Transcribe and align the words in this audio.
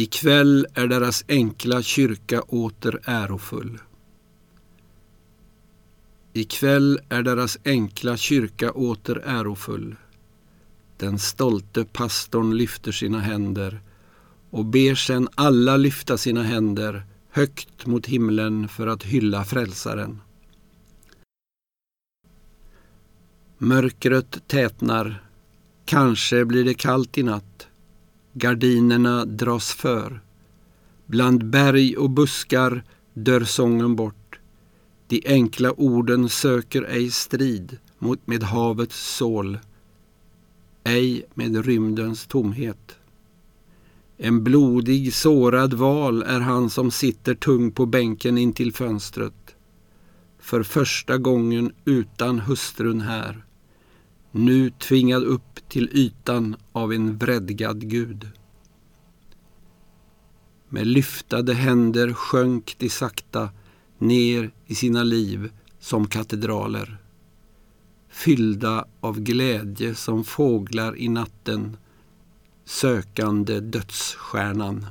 Ikväll 0.00 0.66
är 0.74 0.86
deras 0.86 1.24
enkla 1.28 1.82
kyrka 1.82 2.42
åter 2.42 3.00
ärofull. 3.04 3.78
Ikväll 6.32 7.00
är 7.08 7.22
deras 7.22 7.58
enkla 7.64 8.16
kyrka 8.16 8.72
åter 8.72 9.22
ärofull. 9.26 9.96
Den 10.96 11.18
stolte 11.18 11.84
pastorn 11.84 12.56
lyfter 12.56 12.92
sina 12.92 13.20
händer 13.20 13.80
och 14.50 14.64
ber 14.64 14.94
sen 14.94 15.28
alla 15.34 15.76
lyfta 15.76 16.18
sina 16.18 16.42
händer 16.42 17.06
högt 17.30 17.86
mot 17.86 18.06
himlen 18.06 18.68
för 18.68 18.86
att 18.86 19.02
hylla 19.02 19.44
frälsaren. 19.44 20.20
Mörkret 23.58 24.48
tätnar, 24.48 25.24
kanske 25.84 26.44
blir 26.44 26.64
det 26.64 26.74
kallt 26.74 27.18
i 27.18 27.22
natt. 27.22 27.47
Gardinerna 28.38 29.24
dras 29.24 29.72
för. 29.72 30.20
Bland 31.06 31.44
berg 31.44 31.96
och 31.96 32.10
buskar 32.10 32.82
dör 33.14 33.44
sången 33.44 33.96
bort. 33.96 34.38
De 35.08 35.22
enkla 35.26 35.72
orden 35.72 36.28
söker 36.28 36.82
ej 36.82 37.10
strid 37.10 37.78
mot 37.98 38.26
med 38.26 38.42
havets 38.42 39.16
sål, 39.16 39.58
ej 40.84 41.26
med 41.34 41.66
rymdens 41.66 42.26
tomhet. 42.26 42.98
En 44.16 44.44
blodig, 44.44 45.14
sårad 45.14 45.74
val 45.74 46.22
är 46.22 46.40
han 46.40 46.70
som 46.70 46.90
sitter 46.90 47.34
tung 47.34 47.70
på 47.70 47.86
bänken 47.86 48.38
intill 48.38 48.72
fönstret. 48.72 49.56
För 50.38 50.62
första 50.62 51.18
gången 51.18 51.72
utan 51.84 52.38
hustrun 52.38 53.00
här. 53.00 53.44
Nu 54.30 54.70
tvingad 54.70 55.24
upp 55.24 55.68
till 55.68 55.90
ytan 55.92 56.56
av 56.72 56.92
en 56.92 57.18
vredgad 57.18 57.90
gud. 57.90 58.28
Med 60.68 60.86
lyftade 60.86 61.54
händer 61.54 62.12
sjönk 62.12 62.76
de 62.78 62.88
sakta 62.88 63.50
ner 63.98 64.50
i 64.66 64.74
sina 64.74 65.02
liv 65.02 65.52
som 65.80 66.06
katedraler. 66.06 66.98
Fyllda 68.08 68.84
av 69.00 69.20
glädje 69.20 69.94
som 69.94 70.24
fåglar 70.24 70.96
i 70.96 71.08
natten 71.08 71.76
sökande 72.68 73.60
dödsstjärnan. 73.60 74.86